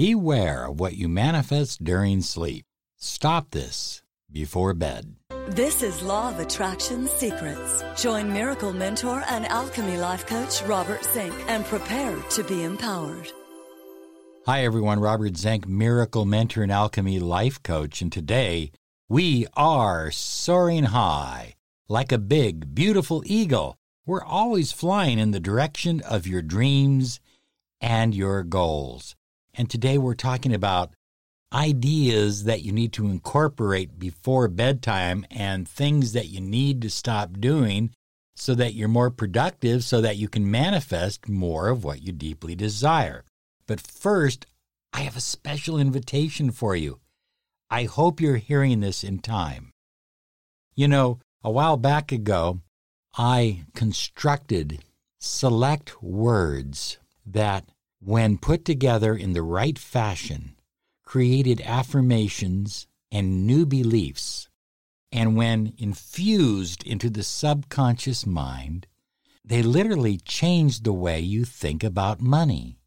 Beware 0.00 0.64
of 0.64 0.80
what 0.80 0.96
you 0.96 1.10
manifest 1.10 1.84
during 1.84 2.22
sleep. 2.22 2.64
Stop 2.96 3.50
this 3.50 4.00
before 4.32 4.72
bed. 4.72 5.16
This 5.48 5.82
is 5.82 6.00
Law 6.00 6.30
of 6.30 6.38
Attraction 6.38 7.06
Secrets. 7.06 7.84
Join 8.00 8.32
Miracle 8.32 8.72
Mentor 8.72 9.22
and 9.28 9.44
Alchemy 9.44 9.98
Life 9.98 10.24
Coach 10.24 10.62
Robert 10.62 11.04
Zink 11.04 11.34
and 11.48 11.66
prepare 11.66 12.16
to 12.30 12.42
be 12.44 12.62
empowered. 12.62 13.30
Hi, 14.46 14.64
everyone. 14.64 15.00
Robert 15.00 15.36
Zink, 15.36 15.68
Miracle 15.68 16.24
Mentor 16.24 16.62
and 16.62 16.72
Alchemy 16.72 17.18
Life 17.20 17.62
Coach. 17.62 18.00
And 18.00 18.10
today 18.10 18.72
we 19.06 19.48
are 19.52 20.10
soaring 20.10 20.84
high 20.84 21.56
like 21.90 22.10
a 22.10 22.16
big, 22.16 22.74
beautiful 22.74 23.22
eagle. 23.26 23.76
We're 24.06 24.24
always 24.24 24.72
flying 24.72 25.18
in 25.18 25.32
the 25.32 25.40
direction 25.40 26.00
of 26.00 26.26
your 26.26 26.40
dreams 26.40 27.20
and 27.82 28.14
your 28.14 28.42
goals. 28.44 29.14
And 29.60 29.68
today 29.68 29.98
we're 29.98 30.14
talking 30.14 30.54
about 30.54 30.94
ideas 31.52 32.44
that 32.44 32.62
you 32.62 32.72
need 32.72 32.94
to 32.94 33.08
incorporate 33.08 33.98
before 33.98 34.48
bedtime 34.48 35.26
and 35.30 35.68
things 35.68 36.14
that 36.14 36.28
you 36.28 36.40
need 36.40 36.80
to 36.80 36.88
stop 36.88 37.38
doing 37.38 37.90
so 38.34 38.54
that 38.54 38.72
you're 38.72 38.88
more 38.88 39.10
productive, 39.10 39.84
so 39.84 40.00
that 40.00 40.16
you 40.16 40.30
can 40.30 40.50
manifest 40.50 41.28
more 41.28 41.68
of 41.68 41.84
what 41.84 42.00
you 42.02 42.10
deeply 42.10 42.54
desire. 42.54 43.22
But 43.66 43.82
first, 43.82 44.46
I 44.94 45.00
have 45.00 45.14
a 45.14 45.20
special 45.20 45.78
invitation 45.78 46.52
for 46.52 46.74
you. 46.74 47.00
I 47.68 47.84
hope 47.84 48.18
you're 48.18 48.36
hearing 48.36 48.80
this 48.80 49.04
in 49.04 49.18
time. 49.18 49.72
You 50.74 50.88
know, 50.88 51.18
a 51.44 51.50
while 51.50 51.76
back 51.76 52.12
ago, 52.12 52.60
I 53.14 53.64
constructed 53.74 54.82
select 55.18 56.02
words 56.02 56.96
that, 57.26 57.68
when 58.02 58.38
put 58.38 58.64
together 58.64 59.14
in 59.14 59.32
the 59.32 59.42
right 59.42 59.78
fashion, 59.78 60.56
created 61.04 61.60
affirmations 61.62 62.86
and 63.12 63.46
new 63.46 63.66
beliefs, 63.66 64.48
and 65.12 65.36
when 65.36 65.74
infused 65.76 66.82
into 66.84 67.10
the 67.10 67.22
subconscious 67.22 68.24
mind, 68.24 68.86
they 69.44 69.62
literally 69.62 70.16
change 70.18 70.82
the 70.82 70.92
way 70.92 71.20
you 71.20 71.44
think 71.44 71.82
about 71.82 72.20
money. 72.20 72.78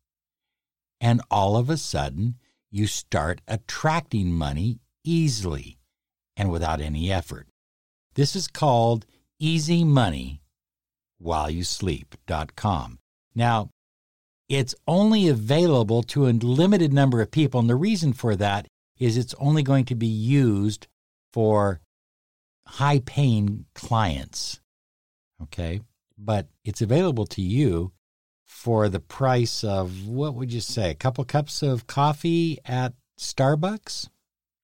And 1.01 1.21
all 1.29 1.57
of 1.57 1.69
a 1.69 1.77
sudden, 1.77 2.35
you 2.71 2.87
start 2.87 3.41
attracting 3.47 4.31
money 4.31 4.79
easily 5.03 5.77
and 6.37 6.49
without 6.49 6.79
any 6.79 7.11
effort. 7.11 7.47
This 8.15 8.35
is 8.35 8.47
called 8.47 9.05
Easy 9.39 9.83
Money 9.83 10.41
While 11.17 11.49
You 11.49 11.63
Sleep.com. 11.63 12.99
Now, 13.35 13.69
it's 14.53 14.75
only 14.87 15.27
available 15.27 16.03
to 16.03 16.27
a 16.27 16.31
limited 16.31 16.93
number 16.93 17.21
of 17.21 17.31
people. 17.31 17.59
And 17.59 17.69
the 17.69 17.75
reason 17.75 18.13
for 18.13 18.35
that 18.35 18.67
is 18.99 19.17
it's 19.17 19.33
only 19.39 19.63
going 19.63 19.85
to 19.85 19.95
be 19.95 20.07
used 20.07 20.87
for 21.31 21.81
high 22.67 22.99
paying 22.99 23.65
clients. 23.73 24.59
Okay. 25.41 25.81
But 26.17 26.47
it's 26.63 26.81
available 26.81 27.25
to 27.27 27.41
you 27.41 27.91
for 28.45 28.89
the 28.89 28.99
price 28.99 29.63
of 29.63 30.07
what 30.07 30.35
would 30.35 30.51
you 30.53 30.61
say, 30.61 30.91
a 30.91 30.95
couple 30.95 31.25
cups 31.25 31.63
of 31.63 31.87
coffee 31.87 32.59
at 32.65 32.93
Starbucks? 33.19 34.09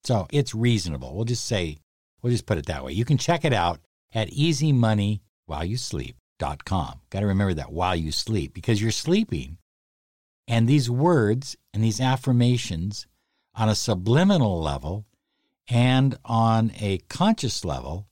So 0.04 0.28
it's 0.32 0.54
reasonable. 0.54 1.16
We'll 1.16 1.26
just 1.26 1.46
say, 1.46 1.80
we'll 2.22 2.32
just 2.32 2.46
put 2.46 2.58
it 2.58 2.68
that 2.68 2.86
way. 2.86 2.94
You 2.94 3.06
can 3.06 3.18
check 3.18 3.44
it 3.44 3.54
out 3.54 3.80
at 4.14 4.30
easymoneywhileyouSleep.com. 4.30 7.02
Got 7.10 7.20
to 7.20 7.28
remember 7.28 7.56
that 7.56 7.72
while 7.72 7.96
you 7.96 8.12
sleep 8.12 8.54
because 8.54 8.80
you're 8.82 8.92
sleeping 8.92 9.58
and 10.50 10.68
these 10.68 10.90
words 10.90 11.56
and 11.74 11.84
these 11.84 12.02
affirmations 12.02 13.06
on 13.54 13.70
a 13.70 13.76
subliminal 13.76 14.60
level 14.60 15.06
and 15.70 16.18
on 16.26 16.72
a 16.80 16.98
conscious 17.08 17.64
level 17.64 18.08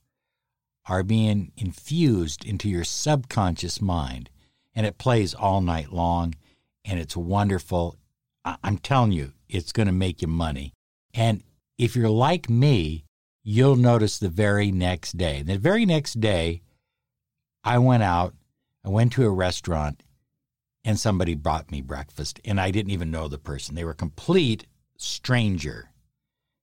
are 0.86 1.02
being 1.02 1.50
infused 1.56 2.44
into 2.46 2.68
your 2.68 2.84
subconscious 2.84 3.82
mind. 3.82 4.30
And 4.72 4.86
it 4.86 4.98
plays 4.98 5.34
all 5.34 5.60
night 5.60 5.92
long 5.92 6.36
and 6.84 7.00
it's 7.00 7.16
wonderful. 7.16 7.96
I'm 8.44 8.78
telling 8.78 9.10
you, 9.10 9.32
it's 9.48 9.72
going 9.72 9.88
to 9.88 9.92
make 9.92 10.22
you 10.22 10.28
money. 10.28 10.72
And 11.12 11.42
if 11.76 11.96
you're 11.96 12.08
like 12.08 12.48
me, 12.48 13.04
you'll 13.42 13.76
notice 13.76 14.18
the 14.18 14.28
very 14.28 14.70
next 14.70 15.16
day. 15.16 15.42
The 15.42 15.58
very 15.58 15.84
next 15.84 16.20
day, 16.20 16.62
I 17.64 17.78
went 17.78 18.04
out, 18.04 18.34
I 18.84 18.90
went 18.90 19.12
to 19.14 19.24
a 19.24 19.30
restaurant, 19.30 20.02
and 20.88 20.98
somebody 20.98 21.34
brought 21.34 21.70
me 21.70 21.82
breakfast 21.82 22.40
and 22.46 22.58
I 22.58 22.70
didn't 22.70 22.92
even 22.92 23.10
know 23.10 23.28
the 23.28 23.36
person. 23.36 23.74
They 23.74 23.84
were 23.84 23.92
complete 23.92 24.64
stranger. 24.96 25.90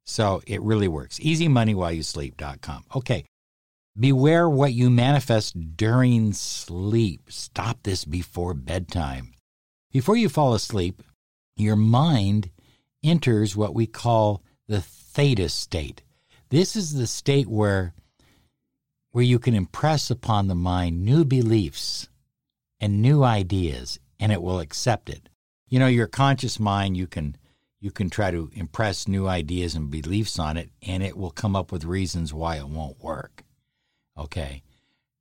So 0.03 0.41
it 0.47 0.63
really 0.63 0.87
works. 0.87 1.19
EasyMoneyWhileYouSleep.com. 1.19 2.85
Okay. 2.95 3.25
Beware 3.95 4.49
what 4.49 4.73
you 4.73 4.89
manifest 4.89 5.77
during 5.77 6.33
sleep. 6.33 7.27
Stop 7.29 7.83
this 7.83 8.03
before 8.03 8.55
bedtime. 8.55 9.33
Before 9.91 10.17
you 10.17 10.27
fall 10.27 10.55
asleep, 10.55 11.03
your 11.55 11.75
mind 11.75 12.49
enters 13.03 13.55
what 13.55 13.75
we 13.75 13.85
call 13.85 14.41
the 14.67 14.81
theta 14.81 15.49
state. 15.49 16.01
This 16.49 16.75
is 16.75 16.95
the 16.95 17.05
state 17.05 17.47
where 17.47 17.93
where 19.11 19.23
you 19.23 19.37
can 19.37 19.53
impress 19.53 20.09
upon 20.09 20.47
the 20.47 20.55
mind 20.55 21.05
new 21.05 21.23
beliefs 21.23 22.09
and 22.79 23.03
new 23.03 23.23
ideas 23.23 23.99
and 24.19 24.31
it 24.31 24.41
will 24.41 24.59
accept 24.59 25.09
it. 25.09 25.29
You 25.67 25.79
know, 25.79 25.87
your 25.87 26.07
conscious 26.07 26.59
mind, 26.59 26.97
you 26.97 27.07
can 27.07 27.35
you 27.79 27.91
can 27.91 28.09
try 28.09 28.31
to 28.31 28.49
impress 28.53 29.07
new 29.07 29.27
ideas 29.27 29.75
and 29.75 29.91
beliefs 29.91 30.39
on 30.39 30.57
it 30.57 30.71
and 30.81 31.03
it 31.03 31.17
will 31.17 31.29
come 31.29 31.55
up 31.55 31.71
with 31.71 31.83
reasons 31.83 32.33
why 32.33 32.57
it 32.57 32.67
won't 32.67 33.03
work. 33.03 33.43
Okay? 34.17 34.63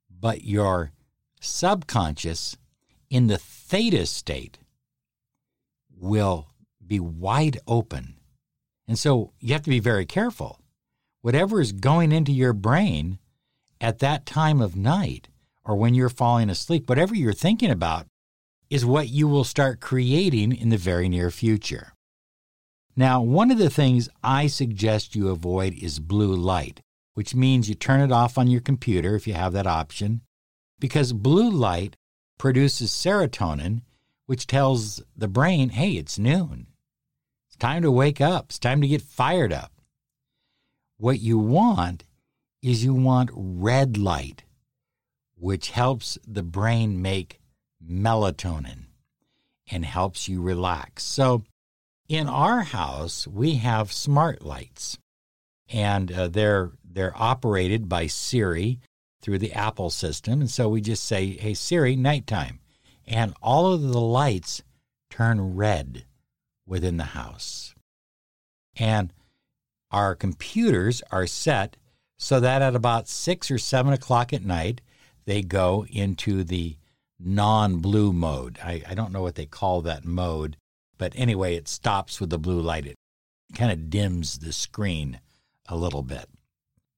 But 0.09 0.43
your 0.43 0.91
subconscious 1.39 2.57
in 3.09 3.27
the 3.27 3.37
theta 3.37 4.05
state 4.05 4.57
will 5.95 6.47
be 6.85 6.99
wide 6.99 7.59
open. 7.67 8.15
And 8.87 8.97
so 8.97 9.33
you 9.39 9.53
have 9.53 9.63
to 9.63 9.69
be 9.69 9.79
very 9.79 10.05
careful. 10.05 10.59
Whatever 11.21 11.61
is 11.61 11.71
going 11.71 12.11
into 12.11 12.31
your 12.31 12.53
brain 12.53 13.19
at 13.81 13.99
that 13.99 14.25
time 14.25 14.61
of 14.61 14.75
night 14.75 15.27
or 15.63 15.75
when 15.75 15.93
you're 15.93 16.09
falling 16.09 16.49
asleep, 16.49 16.87
whatever 16.87 17.15
you're 17.15 17.33
thinking 17.33 17.71
about 17.71 18.07
is 18.69 18.85
what 18.85 19.09
you 19.09 19.27
will 19.27 19.43
start 19.43 19.79
creating 19.79 20.55
in 20.55 20.69
the 20.69 20.77
very 20.77 21.09
near 21.09 21.31
future. 21.31 21.93
Now, 22.95 23.21
one 23.21 23.51
of 23.51 23.57
the 23.57 23.69
things 23.69 24.09
I 24.23 24.47
suggest 24.47 25.15
you 25.15 25.29
avoid 25.29 25.73
is 25.73 25.99
blue 25.99 26.33
light, 26.35 26.81
which 27.13 27.35
means 27.35 27.67
you 27.67 27.75
turn 27.75 27.99
it 27.99 28.11
off 28.11 28.37
on 28.37 28.47
your 28.47 28.61
computer 28.61 29.15
if 29.15 29.27
you 29.27 29.33
have 29.33 29.53
that 29.53 29.67
option, 29.67 30.21
because 30.79 31.13
blue 31.13 31.49
light 31.49 31.95
produces 32.37 32.91
serotonin, 32.91 33.81
which 34.25 34.47
tells 34.47 35.03
the 35.15 35.27
brain, 35.27 35.69
hey, 35.69 35.91
it's 35.91 36.17
noon. 36.17 36.67
It's 37.47 37.57
time 37.57 37.83
to 37.83 37.91
wake 37.91 38.19
up. 38.19 38.45
It's 38.49 38.59
time 38.59 38.81
to 38.81 38.87
get 38.87 39.01
fired 39.01 39.53
up. 39.53 39.71
What 40.97 41.19
you 41.19 41.37
want 41.37 42.05
is 42.61 42.83
you 42.83 42.93
want 42.93 43.29
red 43.33 43.97
light, 43.97 44.43
which 45.35 45.71
helps 45.71 46.17
the 46.25 46.43
brain 46.43 47.01
make 47.01 47.39
melatonin 47.89 48.85
and 49.69 49.85
helps 49.85 50.27
you 50.27 50.41
relax. 50.41 51.03
So, 51.03 51.43
in 52.07 52.27
our 52.27 52.61
house, 52.61 53.27
we 53.27 53.55
have 53.55 53.91
smart 53.91 54.43
lights, 54.43 54.99
and 55.69 56.11
uh, 56.11 56.27
they're 56.27 56.71
they're 56.83 57.13
operated 57.15 57.89
by 57.89 58.07
Siri 58.07 58.79
through 59.21 59.39
the 59.39 59.53
Apple 59.53 59.89
system. 59.89 60.39
And 60.39 60.49
so 60.49 60.69
we 60.69 60.81
just 60.81 61.03
say, 61.03 61.31
"Hey 61.31 61.55
Siri, 61.55 61.95
nighttime," 61.95 62.59
and 63.07 63.33
all 63.41 63.73
of 63.73 63.81
the 63.81 63.99
lights 63.99 64.61
turn 65.09 65.55
red 65.55 66.05
within 66.67 66.97
the 66.97 67.15
house. 67.15 67.73
And 68.75 69.11
our 69.91 70.13
computers 70.15 71.01
are 71.11 71.27
set 71.27 71.77
so 72.17 72.39
that 72.39 72.61
at 72.61 72.75
about 72.75 73.07
six 73.07 73.49
or 73.49 73.57
seven 73.57 73.93
o'clock 73.93 74.33
at 74.33 74.43
night, 74.43 74.81
they 75.25 75.41
go 75.41 75.85
into 75.89 76.43
the 76.43 76.77
non 77.19 77.77
blue 77.77 78.13
mode. 78.13 78.59
I, 78.63 78.83
I 78.87 78.93
don't 78.93 79.11
know 79.11 79.21
what 79.21 79.35
they 79.35 79.45
call 79.45 79.81
that 79.81 80.05
mode, 80.05 80.57
but 80.97 81.13
anyway, 81.15 81.55
it 81.55 81.67
stops 81.67 82.19
with 82.19 82.29
the 82.29 82.37
blue 82.37 82.61
light. 82.61 82.85
It 82.85 82.95
kind 83.53 83.71
of 83.71 83.89
dims 83.89 84.39
the 84.39 84.53
screen 84.53 85.19
a 85.67 85.75
little 85.75 86.03
bit. 86.03 86.29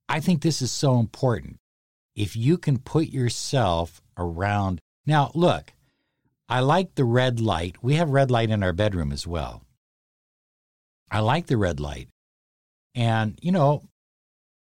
I 0.09 0.19
think 0.19 0.41
this 0.41 0.61
is 0.61 0.71
so 0.71 0.99
important. 0.99 1.57
If 2.15 2.35
you 2.35 2.57
can 2.57 2.79
put 2.79 3.07
yourself 3.07 4.01
around. 4.17 4.81
Now, 5.05 5.31
look, 5.33 5.73
I 6.49 6.61
like 6.61 6.95
the 6.95 7.05
red 7.05 7.39
light. 7.39 7.77
We 7.81 7.95
have 7.95 8.09
red 8.09 8.31
light 8.31 8.49
in 8.49 8.63
our 8.63 8.73
bedroom 8.73 9.11
as 9.11 9.27
well. 9.27 9.63
I 11.11 11.19
like 11.19 11.47
the 11.47 11.57
red 11.57 11.79
light. 11.79 12.09
And, 12.95 13.37
you 13.41 13.51
know, 13.51 13.83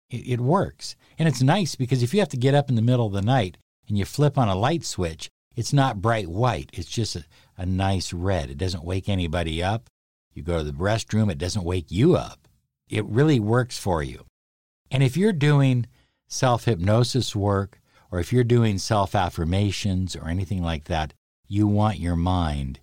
it, 0.08 0.28
it, 0.28 0.40
works. 0.40 0.96
And 1.18 1.28
it's 1.28 1.42
nice 1.42 1.74
because 1.74 2.02
if 2.02 2.14
you 2.14 2.20
have 2.20 2.28
to 2.30 2.36
get 2.36 2.54
up 2.54 2.68
in 2.68 2.76
the 2.76 2.82
middle 2.82 3.06
of 3.06 3.12
the 3.12 3.22
night 3.22 3.56
and 3.88 3.98
you 3.98 4.04
flip 4.04 4.38
on 4.38 4.48
a 4.48 4.54
light 4.54 4.84
switch, 4.84 5.28
it's 5.60 5.74
not 5.74 6.00
bright 6.00 6.26
white. 6.26 6.70
It's 6.72 6.88
just 6.88 7.16
a, 7.16 7.24
a 7.58 7.66
nice 7.66 8.14
red. 8.14 8.48
It 8.48 8.56
doesn't 8.56 8.82
wake 8.82 9.10
anybody 9.10 9.62
up. 9.62 9.90
You 10.32 10.42
go 10.42 10.56
to 10.56 10.64
the 10.64 10.72
restroom, 10.72 11.30
it 11.30 11.36
doesn't 11.36 11.64
wake 11.64 11.90
you 11.90 12.16
up. 12.16 12.48
It 12.88 13.04
really 13.04 13.38
works 13.38 13.78
for 13.78 14.02
you. 14.02 14.24
And 14.90 15.02
if 15.02 15.18
you're 15.18 15.34
doing 15.34 15.86
self 16.26 16.64
hypnosis 16.64 17.36
work, 17.36 17.78
or 18.10 18.20
if 18.20 18.32
you're 18.32 18.42
doing 18.42 18.78
self 18.78 19.14
affirmations 19.14 20.16
or 20.16 20.28
anything 20.28 20.62
like 20.62 20.84
that, 20.84 21.12
you 21.46 21.66
want 21.66 21.98
your 21.98 22.16
mind 22.16 22.80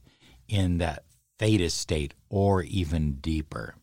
in 0.47 0.77
that 0.77 1.03
theta 1.39 1.71
state 1.71 2.13
or 2.29 2.61
even 2.61 3.13
deeper. 3.13 3.73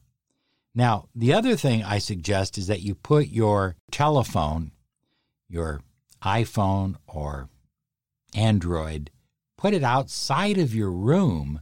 Now, 0.73 1.09
the 1.17 1.33
other 1.33 1.57
thing 1.57 1.83
I 1.83 1.99
suggest 1.99 2.59
is 2.59 2.69
that 2.69 2.83
you 2.83 2.95
put 2.95 3.27
your 3.27 3.75
telephone, 3.91 4.71
your 5.49 5.81
iPhone 6.23 6.95
or 7.09 7.49
Android, 8.35 9.11
put 9.57 9.75
it 9.75 9.83
outside 9.83 10.59
of 10.59 10.75
your 10.75 10.91
room. 10.91 11.61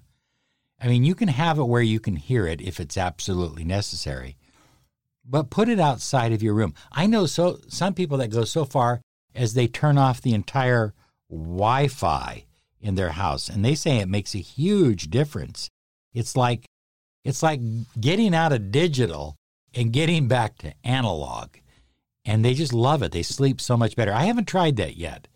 I 0.80 0.88
mean, 0.88 1.04
you 1.04 1.14
can 1.14 1.28
have 1.28 1.58
it 1.58 1.64
where 1.64 1.82
you 1.82 2.00
can 2.00 2.16
hear 2.16 2.46
it 2.46 2.60
if 2.60 2.80
it's 2.80 2.96
absolutely 2.96 3.64
necessary, 3.64 4.36
but 5.24 5.50
put 5.50 5.68
it 5.68 5.78
outside 5.78 6.32
of 6.32 6.42
your 6.42 6.54
room. 6.54 6.74
I 6.90 7.06
know 7.06 7.26
so 7.26 7.60
some 7.68 7.94
people 7.94 8.18
that 8.18 8.28
go 8.28 8.44
so 8.44 8.64
far 8.64 9.00
as 9.34 9.54
they 9.54 9.68
turn 9.68 9.98
off 9.98 10.20
the 10.20 10.34
entire 10.34 10.94
Wi-Fi 11.30 12.44
in 12.80 12.96
their 12.96 13.12
house, 13.12 13.48
and 13.48 13.64
they 13.64 13.74
say 13.74 13.98
it 13.98 14.08
makes 14.08 14.34
a 14.34 14.38
huge 14.38 15.08
difference. 15.08 15.68
It's 16.12 16.36
like 16.36 16.64
it's 17.24 17.42
like 17.42 17.60
getting 18.00 18.34
out 18.34 18.52
of 18.52 18.72
digital 18.72 19.36
and 19.74 19.92
getting 19.92 20.28
back 20.28 20.58
to 20.58 20.74
analog. 20.84 21.50
And 22.24 22.44
they 22.44 22.54
just 22.54 22.72
love 22.72 23.02
it. 23.02 23.12
They 23.12 23.22
sleep 23.22 23.60
so 23.60 23.76
much 23.76 23.96
better. 23.96 24.12
I 24.12 24.24
haven't 24.24 24.46
tried 24.46 24.76
that 24.76 24.96
yet, 24.96 25.28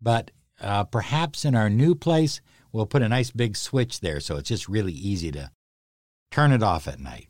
but 0.00 0.30
uh, 0.60 0.84
perhaps 0.84 1.44
in 1.44 1.54
our 1.54 1.70
new 1.70 1.94
place, 1.94 2.40
we'll 2.72 2.86
put 2.86 3.02
a 3.02 3.08
nice 3.08 3.30
big 3.30 3.56
switch 3.56 4.00
there 4.00 4.20
so 4.20 4.36
it's 4.36 4.48
just 4.48 4.68
really 4.68 4.92
easy 4.92 5.30
to 5.32 5.50
turn 6.30 6.52
it 6.52 6.62
off 6.62 6.88
at 6.88 7.00
night. 7.00 7.28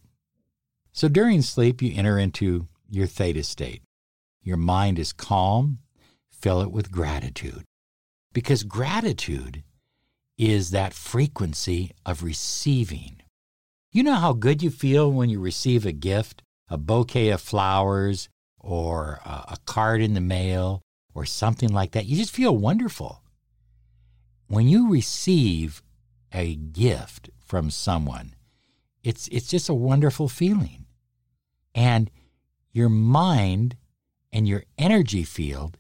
So 0.93 1.08
during 1.08 1.43
sleep, 1.43 1.82
you 1.82 1.93
enter 1.94 2.19
into 2.19 2.69
your 2.88 3.06
theta 3.06 3.43
state. 3.43 3.82
Your 4.43 4.56
mind 4.56 4.99
is 4.99 5.12
calm, 5.12 5.81
fill 6.31 6.62
it 6.62 6.70
with 6.70 6.90
gratitude. 6.93 7.64
Because 8.32 8.62
gratitude 8.62 9.62
is 10.38 10.70
that 10.70 10.94
frequency 10.94 11.93
of 12.05 12.23
receiving. 12.23 13.23
You 13.90 14.02
know 14.02 14.14
how 14.14 14.32
good 14.32 14.62
you 14.62 14.70
feel 14.70 15.11
when 15.11 15.31
you 15.31 15.40
receive 15.40 15.87
a 15.87 15.93
gift, 15.93 16.43
a 16.69 16.76
bouquet 16.76 17.31
of 17.31 17.40
flowers, 17.40 18.28
or 18.58 19.20
a 19.25 19.56
card 19.64 20.02
in 20.02 20.14
the 20.14 20.20
mail, 20.20 20.82
or 21.16 21.24
something 21.24 21.70
like 21.70 21.92
that? 21.92 22.06
You 22.06 22.16
just 22.16 22.34
feel 22.34 22.56
wonderful. 22.56 23.22
When 24.48 24.68
you 24.68 24.90
receive 24.90 25.82
a 26.32 26.54
gift 26.54 27.30
from 27.40 27.70
someone, 27.70 28.34
it's, 29.02 29.26
it's 29.28 29.48
just 29.48 29.68
a 29.68 29.74
wonderful 29.74 30.28
feeling. 30.28 30.86
And 31.74 32.10
your 32.72 32.88
mind 32.88 33.76
and 34.32 34.46
your 34.46 34.64
energy 34.78 35.24
field 35.24 35.78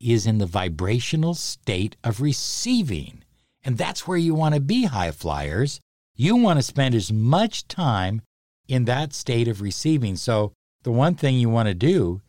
is 0.00 0.26
in 0.26 0.38
the 0.38 0.46
vibrational 0.46 1.34
state 1.34 1.96
of 2.04 2.20
receiving. 2.20 3.24
And 3.64 3.76
that's 3.76 4.06
where 4.06 4.18
you 4.18 4.34
want 4.34 4.54
to 4.54 4.60
be, 4.60 4.84
high 4.84 5.10
flyers. 5.10 5.80
You 6.14 6.36
want 6.36 6.58
to 6.58 6.62
spend 6.62 6.94
as 6.94 7.12
much 7.12 7.66
time 7.68 8.22
in 8.68 8.84
that 8.84 9.12
state 9.12 9.48
of 9.48 9.60
receiving. 9.60 10.16
So, 10.16 10.52
the 10.84 10.92
one 10.92 11.16
thing 11.16 11.36
you 11.36 11.48
want 11.48 11.68
to 11.68 11.74
do 11.74 12.20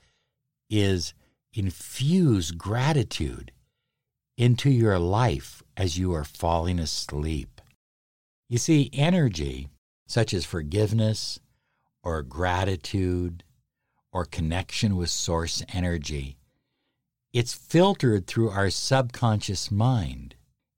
is 0.69 1.13
infuse 1.53 2.51
gratitude 2.51 3.51
into 4.37 4.69
your 4.69 4.99
life 4.99 5.63
as 5.75 5.97
you 5.97 6.13
are 6.13 6.23
falling 6.23 6.79
asleep. 6.79 7.61
You 8.47 8.57
see, 8.57 8.89
energy 8.93 9.69
such 10.07 10.33
as 10.33 10.45
forgiveness 10.45 11.39
or 12.03 12.23
gratitude 12.23 13.43
or 14.11 14.25
connection 14.25 14.95
with 14.95 15.09
source 15.09 15.63
energy, 15.73 16.37
it's 17.31 17.53
filtered 17.53 18.25
through 18.25 18.49
our 18.49 18.69
subconscious 18.69 19.69
mind 19.69 20.35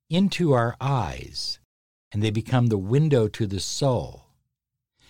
into 0.09 0.51
our 0.53 0.75
eyes 0.81 1.59
and 2.11 2.21
they 2.21 2.31
become 2.31 2.67
the 2.67 2.77
window 2.77 3.27
to 3.29 3.47
the 3.47 3.59
soul. 3.59 4.25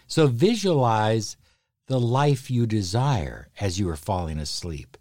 So 0.06 0.28
visualize 0.28 1.38
the 1.88 2.00
life 2.00 2.52
you 2.52 2.68
desire 2.68 3.48
as 3.60 3.80
you 3.80 3.90
are 3.90 3.96
falling 3.96 4.38
asleep 4.38 4.98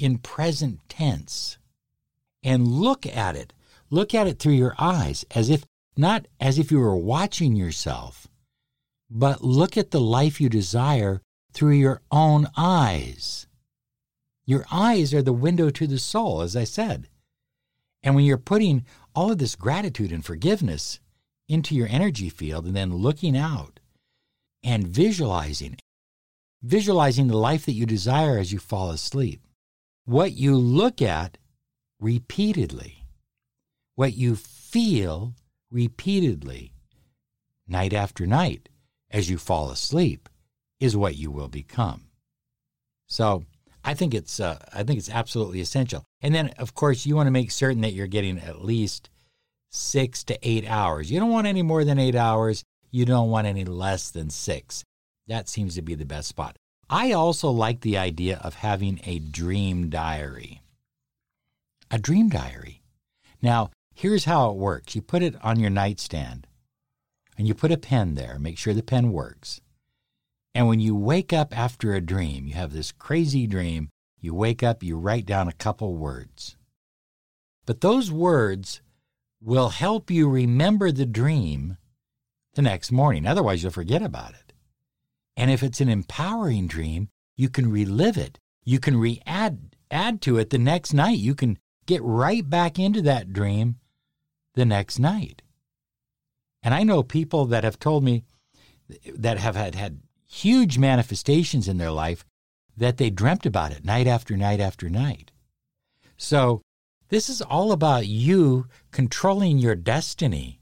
in 0.00 0.18
present 0.18 0.80
tense 0.88 1.58
and 2.42 2.66
look 2.66 3.06
at 3.06 3.36
it. 3.36 3.52
Look 3.90 4.14
at 4.14 4.26
it 4.26 4.38
through 4.38 4.54
your 4.54 4.74
eyes 4.78 5.24
as 5.34 5.50
if 5.50 5.64
not 5.96 6.26
as 6.40 6.58
if 6.58 6.70
you 6.70 6.78
were 6.78 6.96
watching 6.96 7.54
yourself, 7.54 8.26
but 9.10 9.44
look 9.44 9.76
at 9.76 9.90
the 9.90 10.00
life 10.00 10.40
you 10.40 10.48
desire 10.48 11.20
through 11.52 11.72
your 11.72 12.00
own 12.10 12.46
eyes. 12.56 13.46
Your 14.46 14.64
eyes 14.70 15.12
are 15.12 15.22
the 15.22 15.32
window 15.32 15.70
to 15.70 15.86
the 15.86 15.98
soul, 15.98 16.40
as 16.40 16.56
I 16.56 16.64
said. 16.64 17.08
And 18.02 18.14
when 18.14 18.24
you're 18.24 18.38
putting 18.38 18.86
all 19.14 19.30
of 19.30 19.38
this 19.38 19.56
gratitude 19.56 20.12
and 20.12 20.24
forgiveness 20.24 21.00
into 21.48 21.74
your 21.74 21.88
energy 21.88 22.30
field 22.30 22.64
and 22.64 22.74
then 22.74 22.94
looking 22.94 23.36
out 23.36 23.80
and 24.62 24.86
visualizing, 24.86 25.76
visualizing 26.62 27.26
the 27.26 27.36
life 27.36 27.66
that 27.66 27.72
you 27.72 27.84
desire 27.84 28.38
as 28.38 28.52
you 28.52 28.58
fall 28.58 28.90
asleep. 28.90 29.42
What 30.04 30.32
you 30.32 30.56
look 30.56 31.02
at 31.02 31.38
repeatedly, 32.00 33.04
what 33.94 34.14
you 34.14 34.36
feel 34.36 35.34
repeatedly, 35.70 36.72
night 37.68 37.92
after 37.92 38.26
night, 38.26 38.68
as 39.10 39.30
you 39.30 39.38
fall 39.38 39.70
asleep, 39.70 40.28
is 40.80 40.96
what 40.96 41.16
you 41.16 41.30
will 41.30 41.48
become. 41.48 42.06
So, 43.06 43.44
I 43.84 43.94
think 43.94 44.14
it's 44.14 44.40
uh, 44.40 44.58
I 44.72 44.82
think 44.82 44.98
it's 44.98 45.10
absolutely 45.10 45.60
essential. 45.60 46.04
And 46.20 46.34
then, 46.34 46.48
of 46.58 46.74
course, 46.74 47.06
you 47.06 47.16
want 47.16 47.26
to 47.28 47.32
make 47.32 47.50
certain 47.50 47.80
that 47.82 47.92
you're 47.92 48.06
getting 48.06 48.38
at 48.38 48.64
least 48.64 49.08
six 49.70 50.22
to 50.24 50.38
eight 50.42 50.68
hours. 50.68 51.10
You 51.10 51.20
don't 51.20 51.30
want 51.30 51.46
any 51.46 51.62
more 51.62 51.84
than 51.84 51.98
eight 51.98 52.14
hours. 52.14 52.62
You 52.90 53.04
don't 53.04 53.30
want 53.30 53.46
any 53.46 53.64
less 53.64 54.10
than 54.10 54.30
six. 54.30 54.84
That 55.28 55.48
seems 55.48 55.76
to 55.76 55.82
be 55.82 55.94
the 55.94 56.04
best 56.04 56.28
spot. 56.28 56.56
I 56.92 57.12
also 57.12 57.48
like 57.50 57.82
the 57.82 57.96
idea 57.96 58.40
of 58.42 58.54
having 58.54 59.00
a 59.04 59.20
dream 59.20 59.90
diary. 59.90 60.60
A 61.88 62.00
dream 62.00 62.28
diary. 62.28 62.82
Now, 63.40 63.70
here's 63.94 64.24
how 64.24 64.50
it 64.50 64.56
works 64.56 64.96
you 64.96 65.00
put 65.00 65.22
it 65.22 65.36
on 65.44 65.60
your 65.60 65.70
nightstand 65.70 66.48
and 67.38 67.46
you 67.46 67.54
put 67.54 67.70
a 67.70 67.78
pen 67.78 68.16
there, 68.16 68.40
make 68.40 68.58
sure 68.58 68.74
the 68.74 68.82
pen 68.82 69.12
works. 69.12 69.60
And 70.52 70.66
when 70.66 70.80
you 70.80 70.96
wake 70.96 71.32
up 71.32 71.56
after 71.56 71.94
a 71.94 72.00
dream, 72.00 72.48
you 72.48 72.54
have 72.54 72.72
this 72.72 72.90
crazy 72.90 73.46
dream, 73.46 73.88
you 74.20 74.34
wake 74.34 74.64
up, 74.64 74.82
you 74.82 74.96
write 74.96 75.26
down 75.26 75.46
a 75.46 75.52
couple 75.52 75.94
words. 75.94 76.56
But 77.66 77.82
those 77.82 78.10
words 78.10 78.82
will 79.40 79.68
help 79.68 80.10
you 80.10 80.28
remember 80.28 80.90
the 80.90 81.06
dream 81.06 81.76
the 82.54 82.62
next 82.62 82.90
morning. 82.90 83.26
Otherwise, 83.26 83.62
you'll 83.62 83.70
forget 83.70 84.02
about 84.02 84.32
it. 84.32 84.49
And 85.36 85.50
if 85.50 85.62
it's 85.62 85.80
an 85.80 85.88
empowering 85.88 86.66
dream, 86.66 87.08
you 87.36 87.48
can 87.48 87.70
relive 87.70 88.18
it. 88.18 88.38
You 88.64 88.78
can 88.78 88.96
re 88.98 89.20
add, 89.26 89.76
add 89.90 90.20
to 90.22 90.38
it 90.38 90.50
the 90.50 90.58
next 90.58 90.92
night. 90.92 91.18
You 91.18 91.34
can 91.34 91.58
get 91.86 92.02
right 92.02 92.48
back 92.48 92.78
into 92.78 93.02
that 93.02 93.32
dream 93.32 93.76
the 94.54 94.64
next 94.64 94.98
night. 94.98 95.42
And 96.62 96.74
I 96.74 96.82
know 96.82 97.02
people 97.02 97.46
that 97.46 97.64
have 97.64 97.78
told 97.78 98.04
me 98.04 98.24
that 99.14 99.38
have 99.38 99.56
had, 99.56 99.74
had 99.74 100.00
huge 100.26 100.78
manifestations 100.78 101.68
in 101.68 101.78
their 101.78 101.90
life 101.90 102.24
that 102.76 102.96
they 102.96 103.10
dreamt 103.10 103.46
about 103.46 103.72
it 103.72 103.84
night 103.84 104.06
after 104.06 104.36
night 104.36 104.60
after 104.60 104.88
night. 104.88 105.30
So 106.16 106.62
this 107.08 107.28
is 107.28 107.42
all 107.42 107.72
about 107.72 108.06
you 108.06 108.66
controlling 108.90 109.58
your 109.58 109.74
destiny 109.74 110.60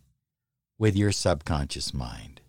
with 0.78 0.96
your 0.96 1.12
subconscious 1.12 1.92
mind. 1.92 2.40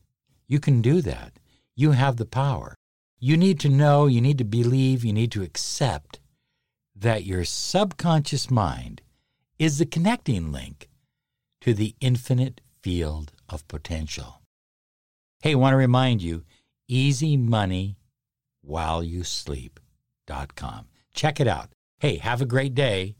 You 0.47 0.59
can 0.59 0.81
do 0.81 1.01
that. 1.01 1.33
You 1.79 1.91
have 1.91 2.17
the 2.17 2.25
power. 2.25 2.75
You 3.21 3.37
need 3.37 3.57
to 3.61 3.69
know, 3.69 4.05
you 4.05 4.19
need 4.19 4.37
to 4.39 4.43
believe, 4.43 5.05
you 5.05 5.13
need 5.13 5.31
to 5.31 5.43
accept 5.43 6.19
that 6.93 7.23
your 7.23 7.45
subconscious 7.45 8.51
mind 8.51 9.01
is 9.57 9.77
the 9.77 9.85
connecting 9.85 10.51
link 10.51 10.89
to 11.61 11.73
the 11.73 11.95
infinite 12.01 12.59
field 12.83 13.31
of 13.47 13.65
potential. 13.69 14.41
Hey, 15.41 15.55
want 15.55 15.71
to 15.71 15.77
remind 15.77 16.21
you 16.21 16.43
easy 16.89 17.37
money 17.37 17.95
while 18.61 19.01
you 19.01 19.23
sleep.com. 19.23 20.89
Check 21.13 21.39
it 21.39 21.47
out. 21.47 21.69
Hey, 21.99 22.17
have 22.17 22.41
a 22.41 22.45
great 22.45 22.75
day 22.75 23.15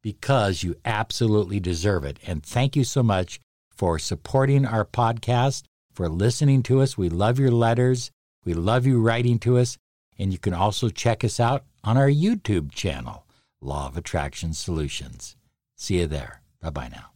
because 0.00 0.62
you 0.62 0.76
absolutely 0.84 1.58
deserve 1.58 2.04
it. 2.04 2.20
And 2.24 2.46
thank 2.46 2.76
you 2.76 2.84
so 2.84 3.02
much 3.02 3.40
for 3.72 3.98
supporting 3.98 4.64
our 4.64 4.84
podcast, 4.84 5.64
for 5.96 6.08
listening 6.10 6.62
to 6.64 6.82
us. 6.82 6.98
We 6.98 7.08
love 7.08 7.38
your 7.38 7.50
letters. 7.50 8.10
We 8.44 8.52
love 8.52 8.86
you 8.86 9.00
writing 9.00 9.38
to 9.40 9.56
us. 9.56 9.78
And 10.18 10.30
you 10.30 10.38
can 10.38 10.54
also 10.54 10.90
check 10.90 11.24
us 11.24 11.40
out 11.40 11.64
on 11.82 11.96
our 11.96 12.08
YouTube 12.08 12.72
channel, 12.72 13.24
Law 13.60 13.88
of 13.88 13.96
Attraction 13.96 14.52
Solutions. 14.52 15.36
See 15.74 15.98
you 15.98 16.06
there. 16.06 16.42
Bye 16.60 16.70
bye 16.70 16.88
now. 16.88 17.15